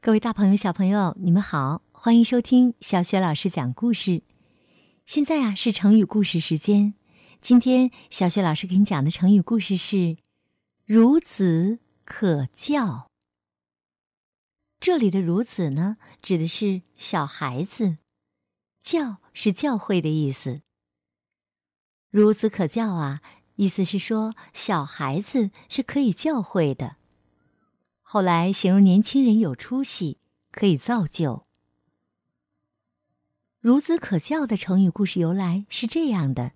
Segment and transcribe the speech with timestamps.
[0.00, 4.22] 各位大朋友、小朋友，你们好，欢迎收听小雪老师讲故事。
[5.04, 6.94] 现在啊是成语故事时间，
[7.40, 10.16] 今天小雪老师给你讲的成语故事是
[10.86, 13.10] “孺子可教”。
[14.78, 17.98] 这里的“孺子”呢，指的是小孩子
[18.80, 20.60] ，“教”是教会的意思。
[22.12, 23.20] “孺子可教”啊，
[23.56, 26.97] 意思是说小孩子是可以教会的。
[28.10, 30.16] 后来形容年轻人有出息，
[30.50, 31.44] 可以造就。
[33.60, 36.52] 孺子可教的成语故事由来是这样的：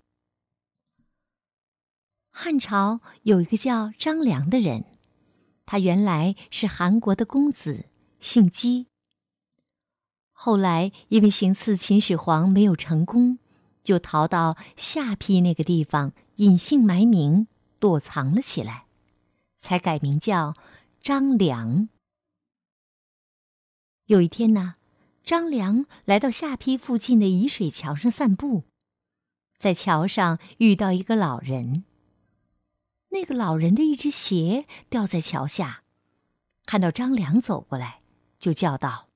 [2.31, 4.85] 汉朝有一个叫张良的人，
[5.67, 7.85] 他原来是韩国的公子，
[8.19, 8.87] 姓姬。
[10.31, 13.37] 后来因为行刺秦始皇没有成功，
[13.83, 17.45] 就逃到下邳那个地方，隐姓埋名
[17.77, 18.87] 躲藏了起来，
[19.55, 20.55] 才改名叫。
[21.03, 21.89] 张良。
[24.05, 24.75] 有一天呢，
[25.21, 28.63] 张良来到下邳附近的沂水桥上散步，
[29.57, 31.83] 在桥上遇到一个老人。
[33.09, 35.83] 那个老人的一只鞋掉在桥下，
[36.65, 38.01] 看到张良走过来，
[38.39, 39.09] 就叫道：“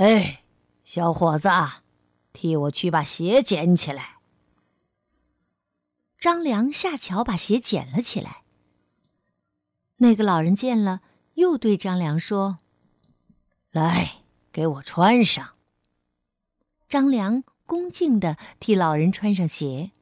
[0.00, 0.42] 哎，
[0.86, 1.50] 小伙子，
[2.32, 4.20] 替我去把鞋捡起来。”
[6.18, 8.41] 张良下桥把鞋捡了起来。
[10.02, 11.00] 那个老人见了，
[11.34, 12.58] 又对张良说
[13.70, 15.50] ：“来，给我穿上。”
[16.90, 19.92] 张良恭敬的替老人穿上鞋。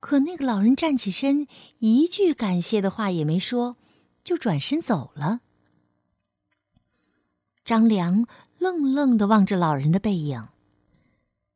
[0.00, 1.46] 可那个老人站起身，
[1.78, 3.76] 一句感谢的话也没说，
[4.24, 5.42] 就转身走了。
[7.64, 8.26] 张良
[8.58, 10.48] 愣愣的望着老人的背影，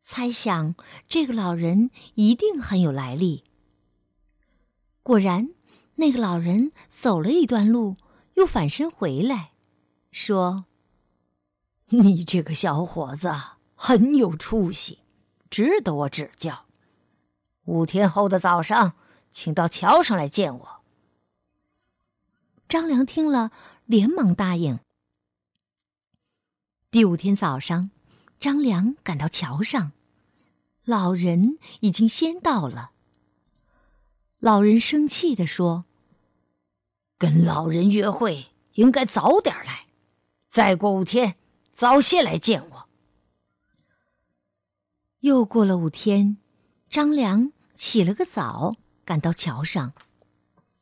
[0.00, 0.77] 猜想
[1.08, 3.42] 这个老人一定很有来历。
[5.02, 5.48] 果然。
[5.96, 7.96] 那个老人走了一段路，
[8.34, 9.52] 又返身回来，
[10.10, 10.64] 说
[11.90, 13.32] ：“你这个小伙子
[13.74, 14.98] 很有出息，
[15.48, 16.66] 值得我指教。
[17.66, 18.94] 五天后的早上，
[19.30, 20.80] 请到桥上来见我。”
[22.68, 23.52] 张良听了，
[23.86, 24.80] 连忙答应。
[26.90, 27.90] 第五天早上，
[28.40, 29.92] 张良赶到桥上，
[30.84, 32.93] 老人已经先到了。
[34.44, 35.86] 老人生气地说
[37.16, 39.86] ：“跟老人约会应该早点来，
[40.50, 41.36] 再过五天
[41.72, 42.88] 早些来见我。”
[45.20, 46.36] 又过了五天，
[46.90, 49.94] 张良起了个早，赶到桥上，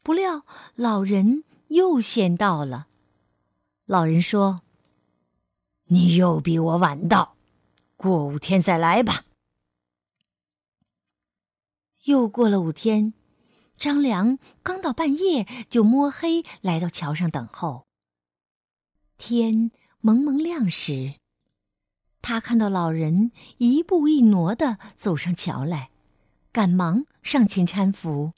[0.03, 2.89] 不料老人又先到了。
[3.85, 4.63] 老人说
[5.87, 7.37] ：“你又比我晚到，
[7.97, 9.25] 过五天再来吧。”
[12.07, 13.15] 又过了五天。
[13.79, 17.87] 张良刚到半夜，就摸黑来到桥上等候。
[19.19, 21.15] 天蒙蒙亮时，
[22.21, 25.91] 他看到老人一步一挪的走上桥来，
[26.53, 28.33] 赶忙上前搀扶。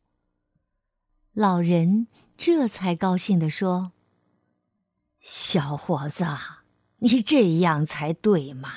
[1.32, 2.06] 老人
[2.36, 3.92] 这才高兴地说
[5.20, 6.24] ：“小伙子，
[6.98, 8.72] 你这样才对嘛。”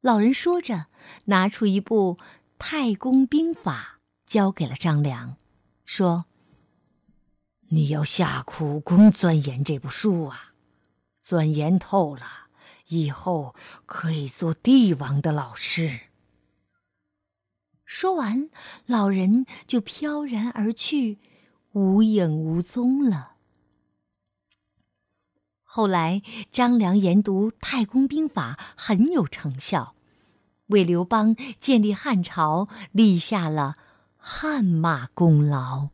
[0.00, 0.86] 老人说着，
[1.24, 2.16] 拿出一部
[2.58, 3.98] 《太公兵法》。
[4.30, 5.36] 交给了张良，
[5.84, 6.26] 说
[7.70, 10.54] ：“你要下苦功钻研这部书啊，
[11.20, 12.22] 钻研透了，
[12.86, 16.02] 以后可以做帝王的老师。”
[17.84, 18.50] 说完，
[18.86, 21.18] 老人就飘然而去，
[21.72, 23.32] 无影无踪了。
[25.64, 29.96] 后来，张良研读《太公兵法》很有成效，
[30.66, 33.74] 为刘邦建立汉朝立下了。
[34.20, 35.88] 汗马功劳。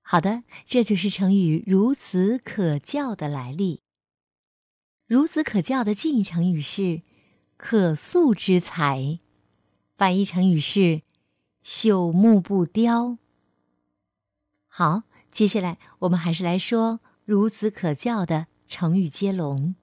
[0.00, 3.82] 好的，这就是成语“孺子可教”的来历。
[5.08, 7.02] 孺子可教的近义成语是
[7.58, 9.18] “可塑之才”，
[9.98, 11.02] 反义成语是
[11.64, 13.18] “朽木不雕”。
[14.66, 19.74] 好，接下来我们还是来说“孺子可教”的成语接龙。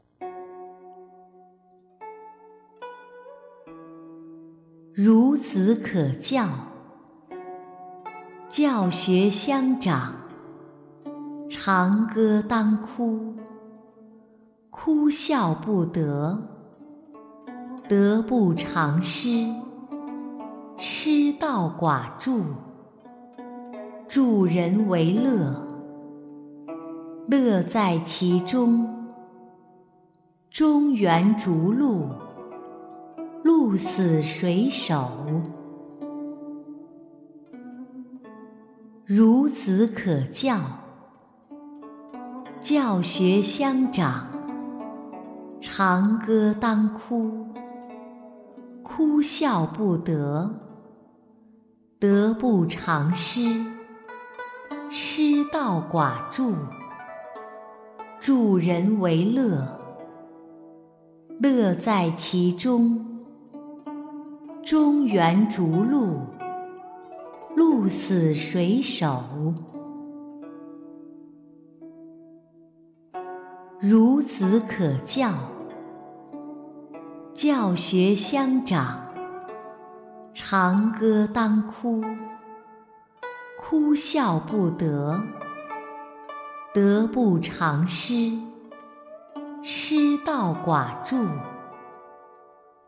[4.97, 6.47] 孺子可教，
[8.49, 10.11] 教学相长。
[11.47, 13.35] 长歌当哭，
[14.71, 16.35] 哭笑不得。
[17.88, 19.53] 得不偿失，
[20.79, 22.41] 失道寡助。
[24.07, 25.63] 助人为乐，
[27.27, 29.07] 乐在其中。
[30.49, 32.09] 中原逐鹿。
[33.59, 35.09] 鹿死谁手？
[39.07, 40.59] 孺子可教，
[42.62, 44.27] 教学相长，
[45.59, 47.48] 长歌当哭，
[48.83, 50.48] 哭笑不得，
[52.00, 53.65] 得不偿失，
[54.92, 56.54] 失道寡助，
[58.19, 59.68] 助人为乐，
[61.39, 63.16] 乐在其中，
[64.67, 66.19] 中原逐鹿，
[67.55, 69.23] 鹿死谁手？
[73.81, 75.31] 孺子可教，
[77.33, 78.99] 教学相长。
[80.33, 82.03] 长歌当哭，
[83.57, 85.17] 哭笑不得，
[86.73, 88.37] 得不偿失，
[89.63, 91.25] 失道寡助，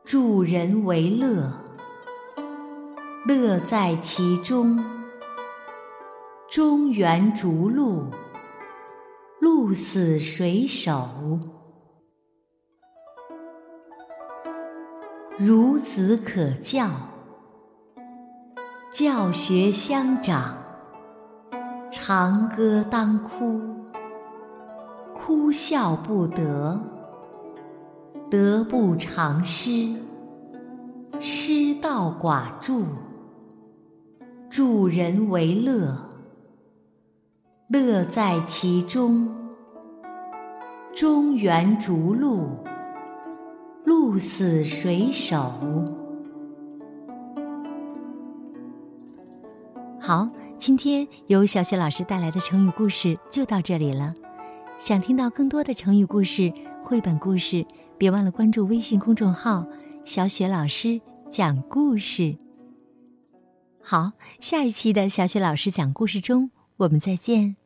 [0.03, 1.49] 助人为乐，
[3.29, 4.83] 乐在其中，
[6.49, 8.05] 中原逐鹿。
[9.39, 11.07] 鹿死谁手？
[15.37, 16.89] 孺子可教，
[18.91, 20.55] 教学相长。
[21.91, 23.61] 长歌当哭，
[25.13, 26.79] 哭笑不得，
[28.31, 29.95] 得不偿失，
[31.19, 32.85] 失道寡助，
[34.59, 35.97] 助人为乐。
[37.69, 39.33] 乐在其中，
[40.93, 42.49] 中原逐鹿，
[43.85, 45.53] 鹿死谁手？
[49.97, 54.13] 好，今天由小雪老师带来的成语故事就到这里了。
[54.77, 56.51] 想听到更多的成语故事、
[56.83, 57.65] 绘本故事，
[57.97, 59.65] 别忘了关注微信公众号
[60.03, 62.37] “小雪老师讲故事”。
[63.81, 67.58] 好，下一期的小雪老师讲故事中，我们再见。